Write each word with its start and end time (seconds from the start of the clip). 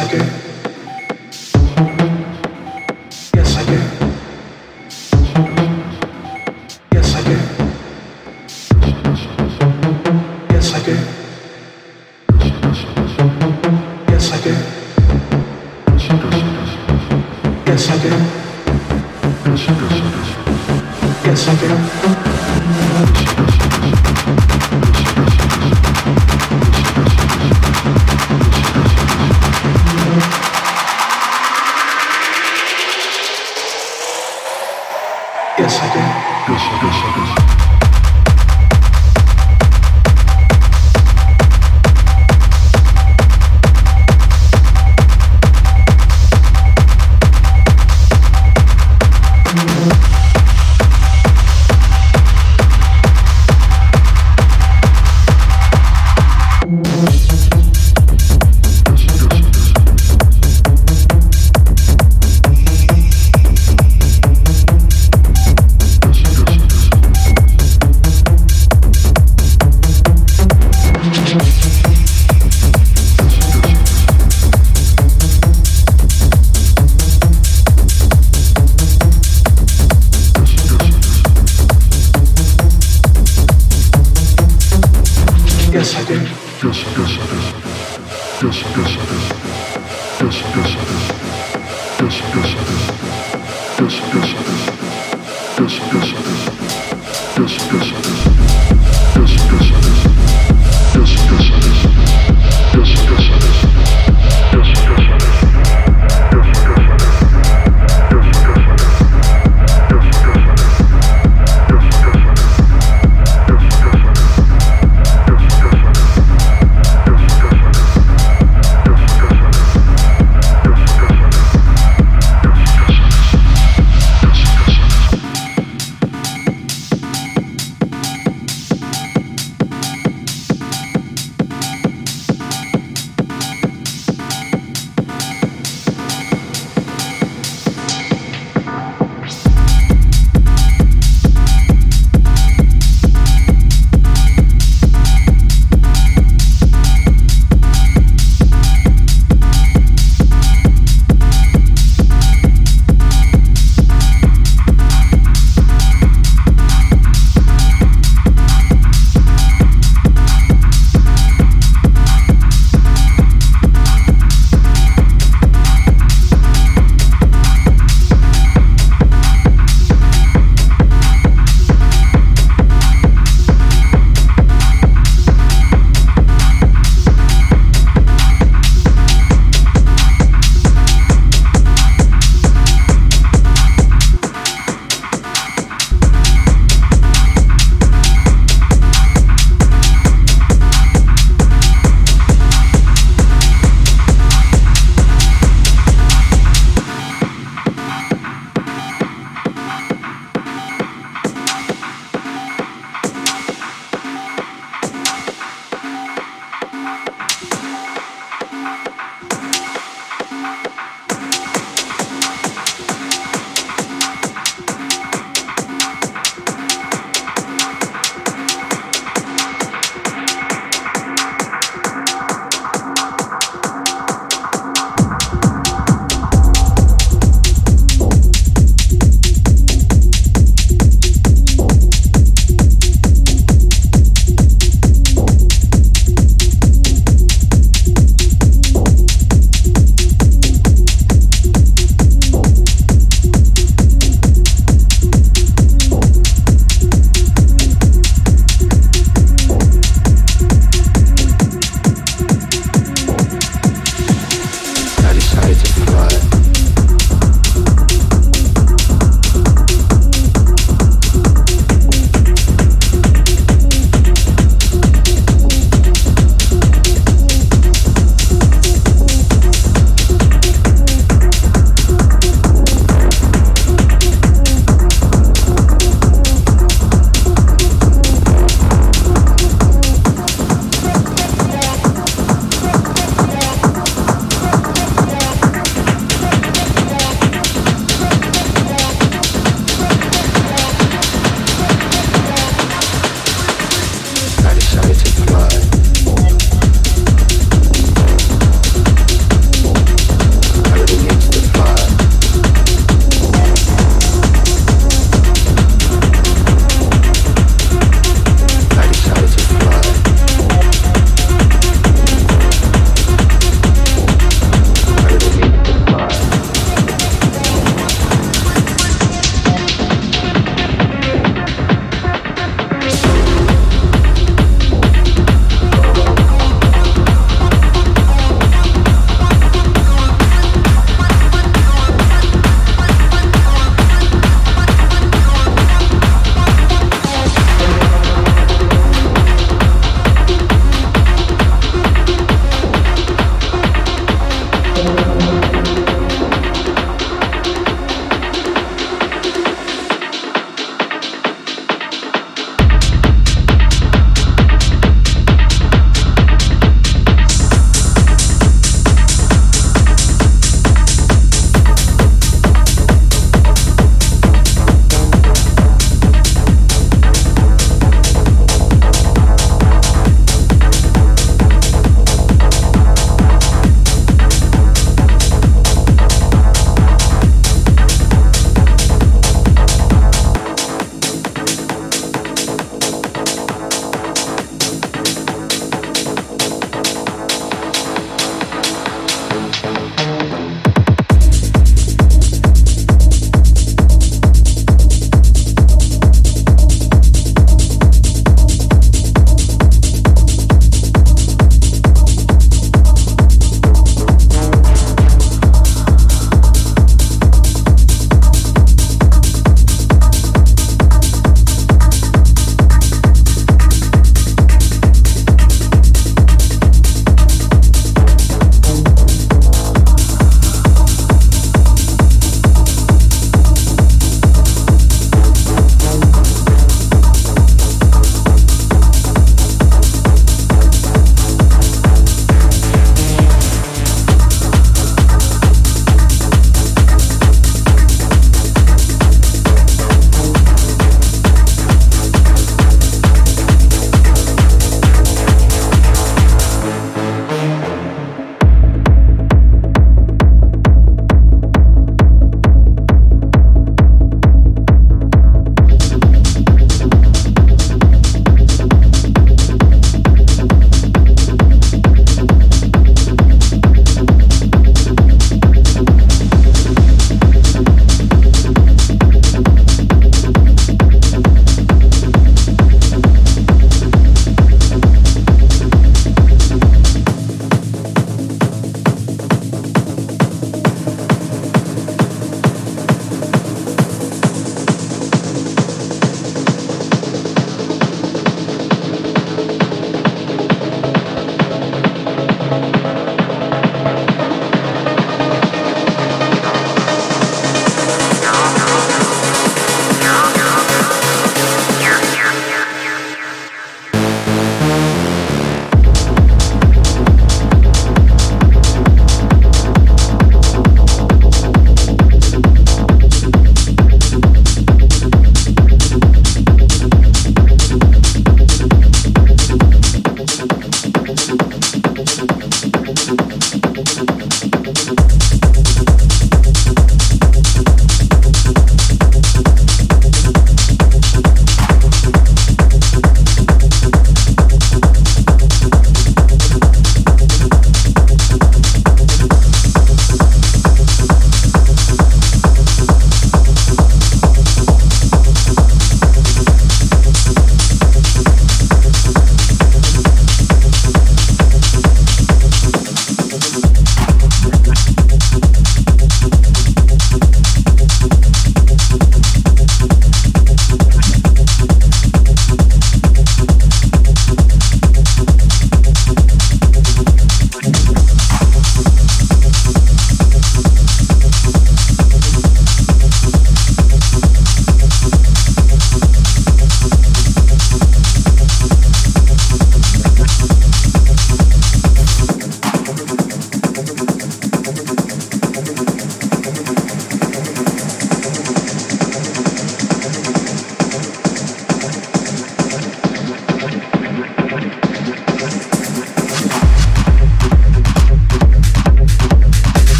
I 0.00 0.06
do. 0.06 0.47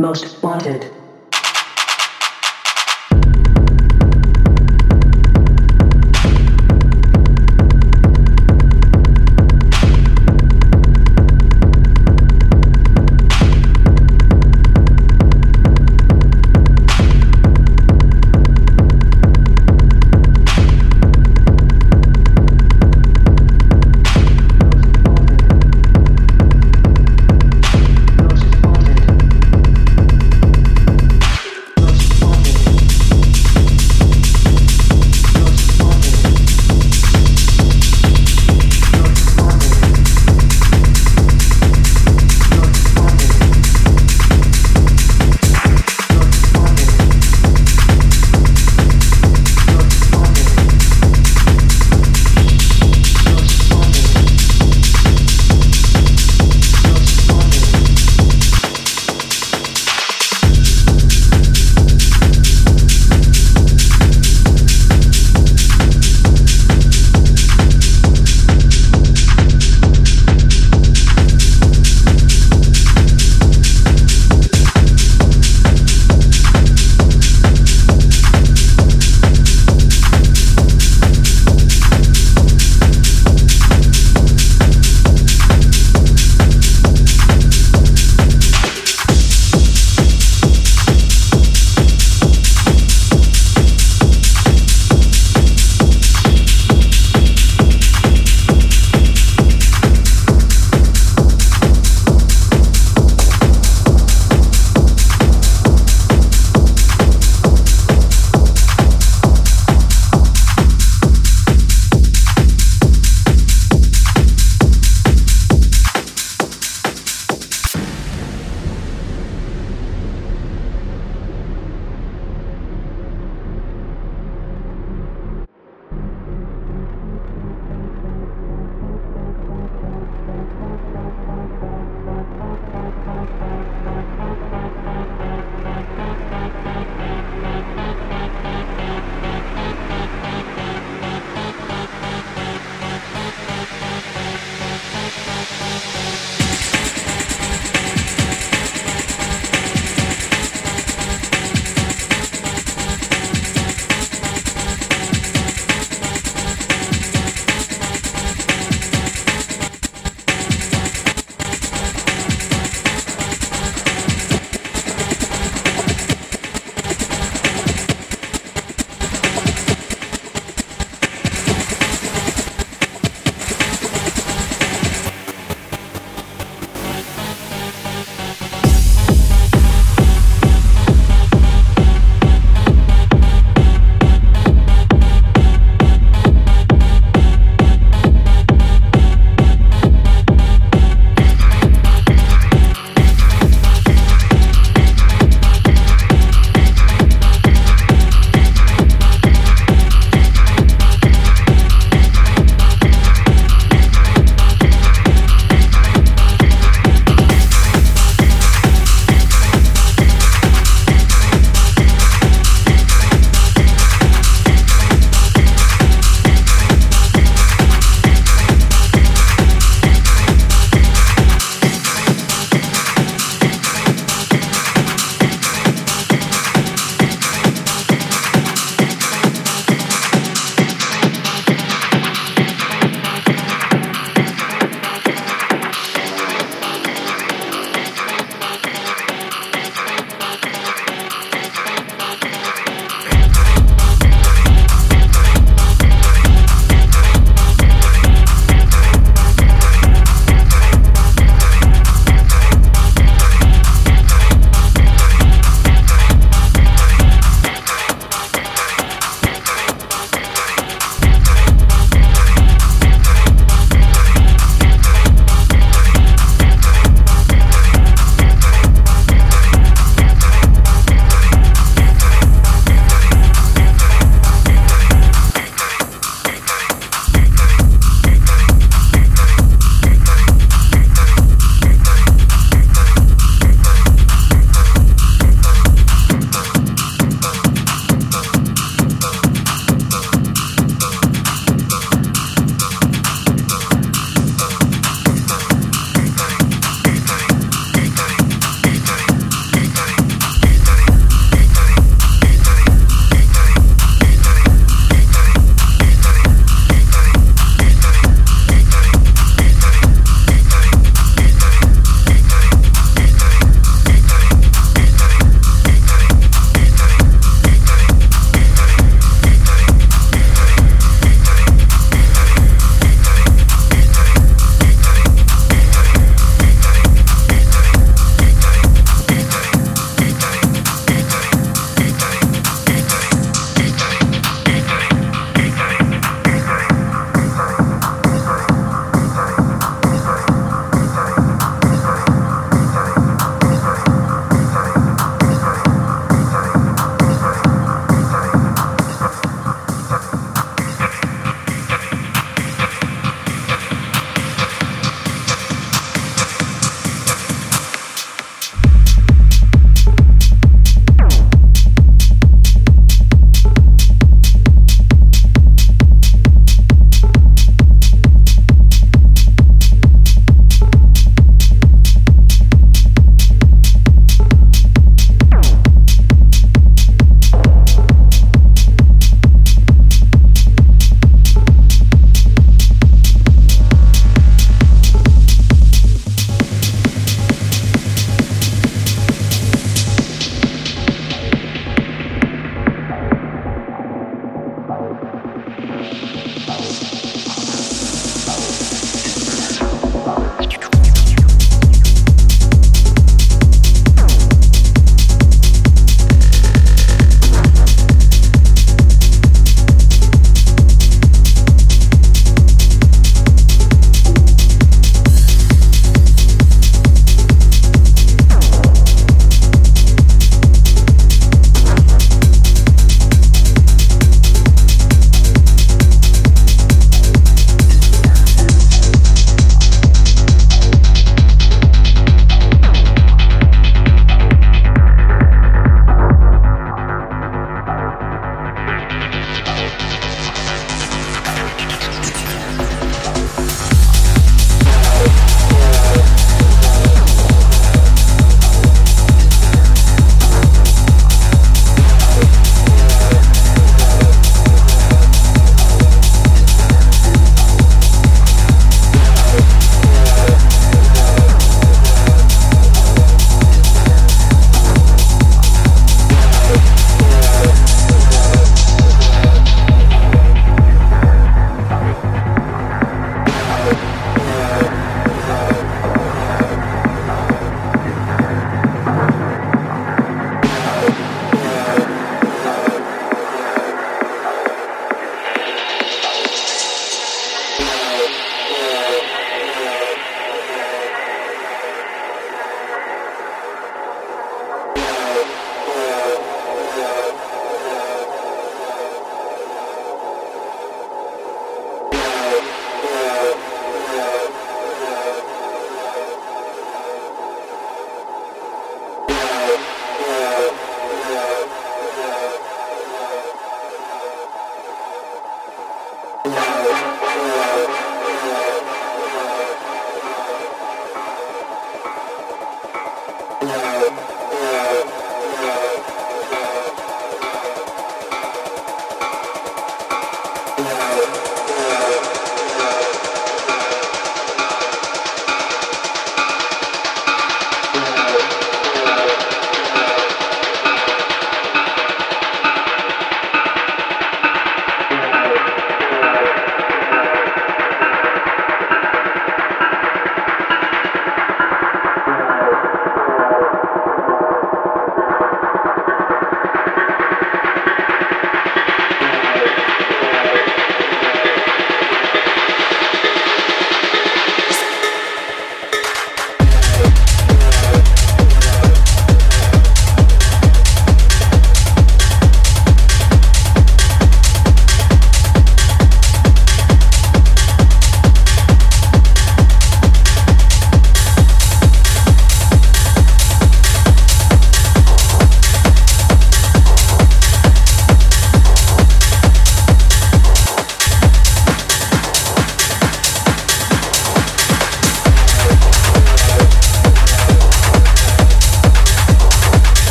Most 0.00 0.42
wanted. 0.42 0.90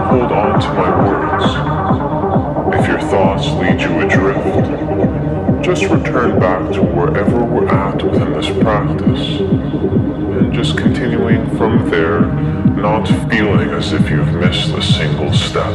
hold 0.00 0.32
on 0.32 0.60
to 0.60 0.68
my 0.74 0.90
words. 1.06 1.44
If 2.80 2.86
your 2.88 3.00
thoughts 3.00 3.48
lead 3.50 3.80
you 3.80 4.00
adrift, 4.00 5.64
just 5.64 5.84
return 5.84 6.38
back 6.38 6.72
to 6.74 6.82
wherever 6.82 7.44
we're 7.44 7.68
at 7.68 8.02
within 8.02 8.32
this 8.32 8.48
practice. 8.48 9.40
And 9.40 10.52
just 10.52 10.76
continuing 10.76 11.46
from 11.56 11.90
there, 11.90 12.20
not 12.20 13.06
feeling 13.30 13.70
as 13.70 13.92
if 13.92 14.08
you've 14.08 14.32
missed 14.34 14.70
a 14.70 14.82
single 14.82 15.32
step. 15.32 15.74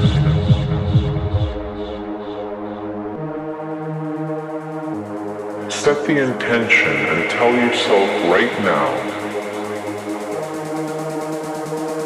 Set 5.71 6.07
the 6.07 6.17
intention 6.17 6.95
and 6.95 7.30
tell 7.30 7.53
yourself 7.53 8.09
right 8.32 8.51
now 8.63 9.15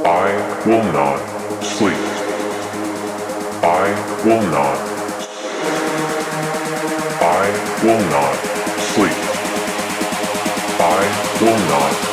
I 0.06 0.66
will 0.66 0.84
not 0.92 1.64
sleep. 1.64 2.09
Will 4.26 4.42
not. 4.52 4.78
I 7.22 7.80
will 7.82 8.04
not 8.10 8.36
sleep. 8.92 9.16
I 10.78 11.40
will 11.42 11.58
not 11.70 12.09